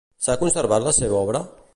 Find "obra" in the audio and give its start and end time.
1.19-1.43